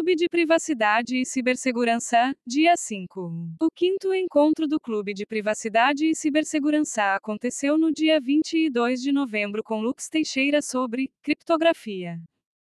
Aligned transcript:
Clube 0.00 0.16
de 0.16 0.30
Privacidade 0.30 1.20
e 1.20 1.26
Cibersegurança, 1.26 2.34
dia 2.46 2.74
5. 2.74 3.20
O 3.60 3.68
quinto 3.70 4.14
encontro 4.14 4.66
do 4.66 4.80
Clube 4.80 5.12
de 5.12 5.26
Privacidade 5.26 6.06
e 6.06 6.16
Cibersegurança 6.16 7.14
aconteceu 7.14 7.76
no 7.76 7.92
dia 7.92 8.18
22 8.18 9.02
de 9.02 9.12
novembro 9.12 9.62
com 9.62 9.82
Lux 9.82 10.08
Teixeira 10.08 10.62
sobre 10.62 11.12
criptografia. 11.20 12.18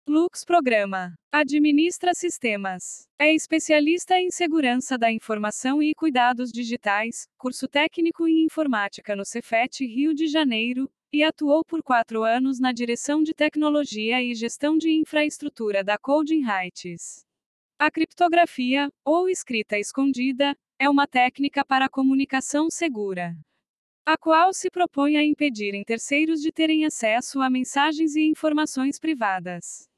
Lux 0.08 0.44
Programa. 0.44 1.14
Administra 1.30 2.10
sistemas. 2.12 3.06
É 3.16 3.32
especialista 3.32 4.18
em 4.18 4.28
segurança 4.28 4.98
da 4.98 5.12
informação 5.12 5.80
e 5.80 5.94
cuidados 5.94 6.50
digitais, 6.50 7.28
curso 7.38 7.68
técnico 7.68 8.26
em 8.26 8.46
informática 8.46 9.14
no 9.14 9.24
Cefet 9.24 9.86
Rio 9.86 10.12
de 10.12 10.26
Janeiro, 10.26 10.90
e 11.12 11.22
atuou 11.22 11.64
por 11.64 11.82
quatro 11.82 12.22
anos 12.22 12.58
na 12.58 12.72
direção 12.72 13.22
de 13.22 13.34
tecnologia 13.34 14.22
e 14.22 14.34
gestão 14.34 14.78
de 14.78 14.90
infraestrutura 14.90 15.84
da 15.84 15.98
Coding 15.98 16.44
Heights. 16.48 17.26
A 17.78 17.90
criptografia, 17.90 18.88
ou 19.04 19.28
escrita 19.28 19.78
escondida, 19.78 20.56
é 20.78 20.88
uma 20.88 21.06
técnica 21.06 21.64
para 21.64 21.88
comunicação 21.88 22.70
segura, 22.70 23.36
a 24.06 24.16
qual 24.16 24.52
se 24.52 24.70
propõe 24.70 25.16
a 25.16 25.24
impedir 25.24 25.74
em 25.74 25.84
terceiros 25.84 26.40
de 26.40 26.50
terem 26.50 26.84
acesso 26.84 27.40
a 27.40 27.50
mensagens 27.50 28.16
e 28.16 28.22
informações 28.22 28.98
privadas. 28.98 29.91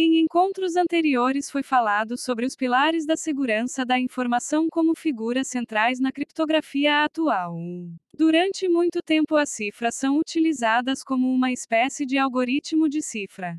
Em 0.00 0.20
encontros 0.20 0.76
anteriores 0.76 1.50
foi 1.50 1.64
falado 1.64 2.16
sobre 2.16 2.46
os 2.46 2.54
pilares 2.54 3.04
da 3.04 3.16
segurança 3.16 3.84
da 3.84 3.98
informação 3.98 4.68
como 4.70 4.94
figuras 4.94 5.48
centrais 5.48 5.98
na 5.98 6.12
criptografia 6.12 7.02
atual. 7.02 7.56
Durante 8.16 8.68
muito 8.68 9.02
tempo 9.02 9.34
as 9.34 9.50
cifras 9.50 9.96
são 9.96 10.16
utilizadas 10.16 11.02
como 11.02 11.28
uma 11.28 11.50
espécie 11.50 12.06
de 12.06 12.16
algoritmo 12.16 12.88
de 12.88 13.02
cifra. 13.02 13.58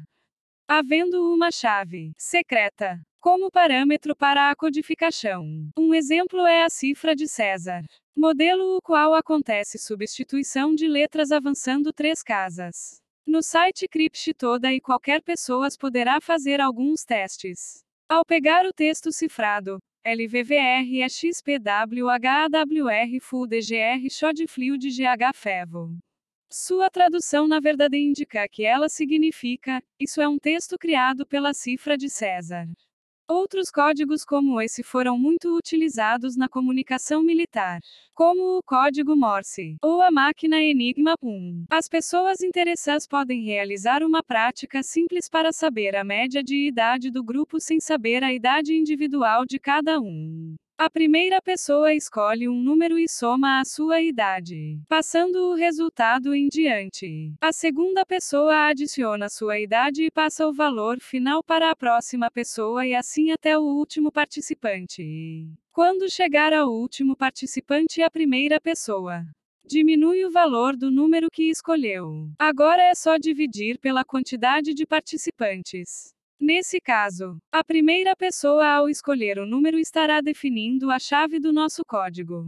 Havendo 0.66 1.30
uma 1.30 1.52
chave 1.52 2.14
secreta 2.18 2.98
como 3.20 3.52
parâmetro 3.52 4.16
para 4.16 4.50
a 4.50 4.56
codificação. 4.56 5.44
Um 5.78 5.94
exemplo 5.94 6.48
é 6.48 6.64
a 6.64 6.70
cifra 6.70 7.18
de 7.18 7.28
César, 7.28 7.84
modelo 8.16 8.78
o 8.78 8.82
qual 8.82 9.14
acontece 9.14 9.78
substituição 9.78 10.74
de 10.74 10.88
letras 10.88 11.34
avançando 11.34 11.92
três 11.92 12.24
casas. 12.24 13.02
No 13.30 13.44
site 13.44 13.88
Crypt 13.88 14.34
toda 14.34 14.74
e 14.74 14.82
qualquer 14.82 15.22
pessoa 15.22 15.68
poderá 15.80 16.20
fazer 16.20 16.60
alguns 16.60 17.06
testes. 17.06 17.86
Ao 18.10 18.26
pegar 18.26 18.66
o 18.66 18.74
texto 18.74 19.12
cifrado, 19.12 19.78
LVVR 20.04 21.08
XPWHAWR 21.08 21.62
Full 23.22 23.46
DGR 23.46 24.10
Shodfliu 24.10 24.80
de 24.80 24.90
GH 24.90 25.36
Fevo. 25.36 25.96
Sua 26.50 26.90
tradução 26.90 27.48
na 27.48 27.60
verdade 27.60 28.00
indica 28.00 28.50
que 28.50 28.66
ela 28.66 28.90
significa: 28.90 29.80
isso 30.00 30.20
é 30.20 30.28
um 30.28 30.40
texto 30.40 30.76
criado 30.76 31.24
pela 31.24 31.54
cifra 31.54 31.96
de 31.96 32.10
César. 32.10 32.66
Outros 33.32 33.70
códigos 33.70 34.26
como 34.26 34.60
esse 34.60 34.82
foram 34.82 35.16
muito 35.16 35.56
utilizados 35.56 36.36
na 36.36 36.50
comunicação 36.50 37.22
militar, 37.22 37.80
como 38.16 38.58
o 38.58 38.64
código 38.64 39.16
Morse 39.16 39.76
ou 39.84 40.02
a 40.02 40.10
máquina 40.10 40.60
Enigma 40.60 41.14
1. 41.22 41.66
As 41.70 41.88
pessoas 41.88 42.42
interessadas 42.42 43.06
podem 43.06 43.44
realizar 43.44 44.02
uma 44.02 44.24
prática 44.24 44.82
simples 44.82 45.30
para 45.30 45.54
saber 45.54 45.96
a 45.96 46.04
média 46.04 46.44
de 46.44 46.68
idade 46.68 47.12
do 47.12 47.24
grupo 47.24 47.60
sem 47.60 47.80
saber 47.80 48.24
a 48.24 48.34
idade 48.34 48.74
individual 48.74 49.46
de 49.46 49.60
cada 49.60 50.00
um. 50.02 50.56
A 50.80 50.90
primeira 50.90 51.42
pessoa 51.42 51.94
escolhe 51.94 52.48
um 52.48 52.58
número 52.58 52.98
e 52.98 53.06
soma 53.06 53.60
a 53.60 53.66
sua 53.66 54.00
idade, 54.02 54.80
passando 54.88 55.50
o 55.50 55.54
resultado 55.54 56.34
em 56.34 56.48
diante. 56.48 57.34
A 57.42 57.52
segunda 57.52 58.06
pessoa 58.06 58.70
adiciona 58.70 59.28
sua 59.28 59.60
idade 59.60 60.06
e 60.06 60.10
passa 60.10 60.48
o 60.48 60.54
valor 60.54 61.02
final 61.02 61.44
para 61.44 61.70
a 61.70 61.76
próxima 61.76 62.32
pessoa 62.32 62.88
e 62.88 62.96
assim 62.96 63.30
até 63.30 63.60
o 63.60 63.62
último 63.62 64.10
participante. 64.10 65.52
Quando 65.70 66.10
chegar 66.10 66.54
ao 66.54 66.70
último 66.70 67.14
participante, 67.14 68.02
a 68.02 68.10
primeira 68.10 68.58
pessoa 68.62 69.26
diminui 69.66 70.24
o 70.24 70.32
valor 70.32 70.78
do 70.78 70.90
número 70.90 71.28
que 71.30 71.50
escolheu. 71.50 72.32
Agora 72.40 72.82
é 72.84 72.96
só 72.96 73.18
dividir 73.18 73.78
pela 73.80 74.06
quantidade 74.06 74.74
de 74.74 74.86
participantes. 74.86 76.16
Nesse 76.40 76.80
caso, 76.80 77.38
a 77.52 77.62
primeira 77.64 78.16
pessoa 78.16 78.66
ao 78.66 78.90
escolher 78.90 79.40
o 79.40 79.46
número 79.46 79.78
estará 79.78 80.22
definindo 80.22 80.90
a 80.90 80.98
chave 80.98 81.38
do 81.38 81.52
nosso 81.52 81.84
código. 81.86 82.46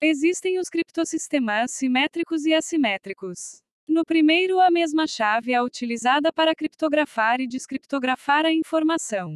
Existem 0.00 0.58
os 0.60 0.68
criptossistemas 0.68 1.72
simétricos 1.72 2.44
e 2.46 2.54
assimétricos. 2.54 3.60
No 3.88 4.04
primeiro, 4.04 4.60
a 4.60 4.70
mesma 4.70 5.06
chave 5.06 5.52
é 5.52 5.60
utilizada 5.60 6.32
para 6.32 6.54
criptografar 6.54 7.40
e 7.40 7.46
descriptografar 7.48 8.46
a 8.46 8.52
informação. 8.52 9.30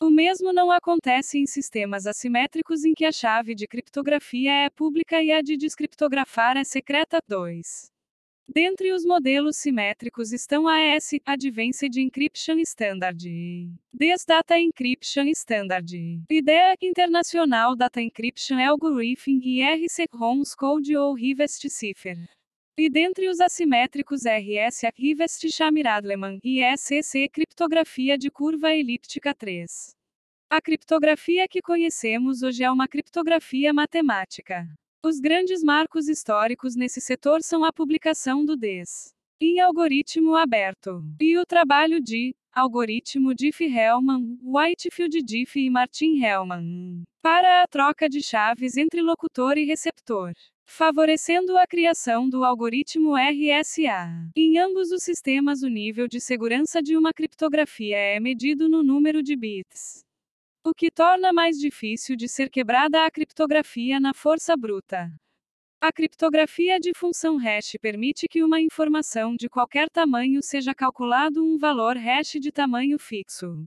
O 0.00 0.10
mesmo 0.10 0.52
não 0.52 0.70
acontece 0.70 1.38
em 1.38 1.46
sistemas 1.46 2.06
assimétricos 2.06 2.84
em 2.84 2.92
que 2.92 3.04
a 3.04 3.12
chave 3.12 3.54
de 3.54 3.66
criptografia 3.66 4.52
é 4.66 4.70
pública 4.70 5.22
e 5.22 5.30
a 5.30 5.40
de 5.40 5.56
descriptografar 5.56 6.56
é 6.56 6.64
secreta. 6.64 7.18
2. 7.26 7.90
Dentre 8.50 8.94
os 8.94 9.04
modelos 9.04 9.58
simétricos 9.58 10.32
estão 10.32 10.66
a 10.66 10.80
S 10.80 11.20
Advanced 11.26 11.94
Encryption 11.98 12.58
Standard, 12.60 13.18
DES 13.92 14.24
Data 14.26 14.58
Encryption 14.58 15.28
Standard, 15.28 15.94
IDEA 16.30 16.74
Internacional 16.80 17.76
Data 17.76 18.00
Encryption 18.00 18.58
Algorithm 18.58 19.38
e 19.42 19.62
RC 19.62 20.06
ROMS 20.10 20.54
Code 20.54 20.96
ou 20.96 21.12
Rivest 21.12 21.68
Cipher. 21.68 22.16
E 22.78 22.88
dentre 22.88 23.28
os 23.28 23.38
assimétricos 23.38 24.22
RS 24.24 24.80
Rivest 24.96 25.46
Shamiradleman 25.52 26.38
e 26.42 26.62
SCC 26.74 27.28
Criptografia 27.28 28.16
de 28.16 28.30
Curva 28.30 28.72
Elíptica 28.72 29.34
3. 29.34 29.94
A 30.48 30.62
criptografia 30.62 31.46
que 31.46 31.60
conhecemos 31.60 32.42
hoje 32.42 32.64
é 32.64 32.70
uma 32.70 32.88
criptografia 32.88 33.74
matemática. 33.74 34.66
Os 35.00 35.20
grandes 35.20 35.62
marcos 35.62 36.08
históricos 36.08 36.74
nesse 36.74 37.00
setor 37.00 37.40
são 37.40 37.64
a 37.64 37.72
publicação 37.72 38.44
do 38.44 38.56
DES 38.56 39.14
em 39.40 39.60
algoritmo 39.60 40.34
aberto 40.34 41.04
e 41.20 41.38
o 41.38 41.46
trabalho 41.46 42.00
de 42.00 42.34
algoritmo 42.52 43.32
Diffie-Hellman, 43.32 44.36
Whitefield 44.42 45.22
Diffie 45.22 45.66
e 45.66 45.70
Martin 45.70 46.20
Hellman 46.20 47.04
para 47.22 47.62
a 47.62 47.68
troca 47.68 48.08
de 48.08 48.20
chaves 48.20 48.76
entre 48.76 49.00
locutor 49.00 49.56
e 49.56 49.64
receptor, 49.64 50.32
favorecendo 50.66 51.56
a 51.56 51.64
criação 51.64 52.28
do 52.28 52.42
algoritmo 52.42 53.14
RSA. 53.14 54.32
Em 54.34 54.58
ambos 54.58 54.90
os 54.90 55.04
sistemas, 55.04 55.62
o 55.62 55.68
nível 55.68 56.08
de 56.08 56.20
segurança 56.20 56.82
de 56.82 56.96
uma 56.96 57.12
criptografia 57.12 57.96
é 57.96 58.18
medido 58.18 58.68
no 58.68 58.82
número 58.82 59.22
de 59.22 59.36
bits 59.36 60.07
o 60.68 60.74
que 60.74 60.90
torna 60.90 61.32
mais 61.32 61.58
difícil 61.58 62.14
de 62.14 62.28
ser 62.28 62.50
quebrada 62.50 63.06
a 63.06 63.10
criptografia 63.10 63.98
na 63.98 64.12
força 64.12 64.54
bruta. 64.54 65.10
A 65.80 65.90
criptografia 65.90 66.78
de 66.78 66.92
função 66.94 67.36
hash 67.38 67.76
permite 67.80 68.28
que 68.28 68.42
uma 68.42 68.60
informação 68.60 69.34
de 69.34 69.48
qualquer 69.48 69.88
tamanho 69.88 70.42
seja 70.42 70.74
calculado 70.74 71.42
um 71.42 71.56
valor 71.56 71.96
hash 71.96 72.32
de 72.32 72.52
tamanho 72.52 72.98
fixo, 72.98 73.64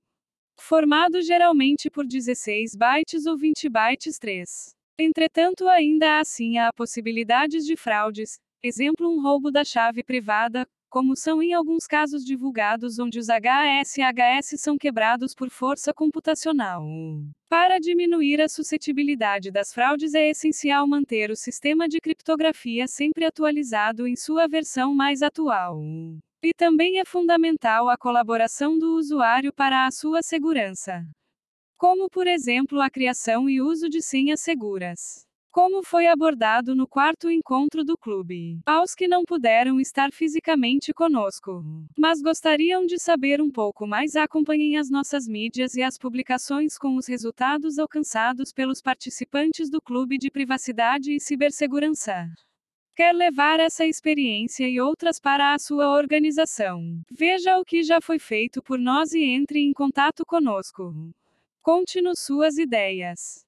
formado 0.60 1.22
geralmente 1.22 1.90
por 1.90 2.06
16 2.06 2.76
bytes 2.76 3.26
ou 3.26 3.36
20 3.36 3.68
bytes 3.68 4.20
3. 4.20 4.76
Entretanto, 5.00 5.68
ainda 5.68 6.20
assim 6.20 6.60
há 6.60 6.72
possibilidades 6.72 7.66
de 7.66 7.76
fraudes, 7.76 8.38
exemplo 8.62 9.10
um 9.10 9.24
roubo 9.24 9.50
da 9.50 9.64
chave 9.64 10.04
privada, 10.04 10.68
como 10.92 11.16
são 11.16 11.42
em 11.42 11.54
alguns 11.54 11.88
casos 11.88 12.26
divulgados 12.26 13.00
onde 13.00 13.18
os 13.18 13.28
HSHS 13.30 14.60
são 14.60 14.78
quebrados 14.78 15.34
por 15.34 15.50
força 15.50 15.94
computacional. 15.94 16.84
Para 17.48 17.80
diminuir 17.80 18.42
a 18.42 18.50
suscetibilidade 18.50 19.52
das 19.52 19.74
fraudes 19.74 20.14
é 20.14 20.30
essencial 20.30 20.86
manter 20.86 21.32
o 21.32 21.36
sistema 21.36 21.88
de 21.88 22.02
criptografia 22.02 22.88
sempre 22.90 23.24
atualizado 23.24 24.06
em 24.06 24.18
sua 24.18 24.50
versão 24.50 24.94
mais 24.94 25.22
atual. 25.22 25.82
E 26.44 26.54
também 26.54 27.00
é 27.00 27.06
fundamental 27.06 27.88
a 27.88 27.98
colaboração 27.98 28.78
do 28.78 28.98
usuário 28.98 29.54
para 29.54 29.86
a 29.86 29.92
sua 29.92 30.22
segurança. 30.22 31.08
Como, 31.78 32.10
por 32.10 32.28
exemplo, 32.28 32.82
a 32.82 32.90
criação 32.90 33.50
e 33.50 33.62
uso 33.62 33.88
de 33.88 34.02
senhas 34.02 34.42
seguras. 34.42 35.26
Como 35.52 35.84
foi 35.84 36.08
abordado 36.08 36.74
no 36.74 36.88
quarto 36.88 37.30
encontro 37.30 37.84
do 37.84 37.98
clube. 37.98 38.62
Aos 38.66 38.96
que 38.96 39.06
não 39.06 39.26
puderam 39.26 39.82
estar 39.82 40.10
fisicamente 40.14 40.94
conosco, 40.94 41.62
mas 41.98 42.22
gostariam 42.22 42.86
de 42.86 42.98
saber 42.98 43.42
um 43.42 43.52
pouco 43.52 43.86
mais, 43.86 44.16
acompanhem 44.16 44.78
as 44.78 44.90
nossas 44.90 45.28
mídias 45.28 45.76
e 45.76 45.84
as 45.84 45.98
publicações 45.98 46.78
com 46.78 46.96
os 46.96 47.06
resultados 47.06 47.78
alcançados 47.78 48.54
pelos 48.54 48.82
participantes 48.82 49.70
do 49.70 49.82
Clube 49.82 50.18
de 50.18 50.32
Privacidade 50.32 51.14
e 51.14 51.20
Cibersegurança. 51.20 52.30
Quer 52.96 53.14
levar 53.14 53.60
essa 53.60 53.86
experiência 53.86 54.70
e 54.70 54.80
outras 54.80 55.20
para 55.20 55.54
a 55.54 55.60
sua 55.60 55.90
organização? 55.98 57.02
Veja 57.12 57.60
o 57.60 57.66
que 57.66 57.84
já 57.84 58.00
foi 58.00 58.20
feito 58.20 58.64
por 58.64 58.80
nós 58.80 59.12
e 59.12 59.22
entre 59.22 59.60
em 59.60 59.74
contato 59.74 60.26
conosco. 60.26 60.94
Conte-nos 61.62 62.20
suas 62.20 62.58
ideias. 62.58 63.46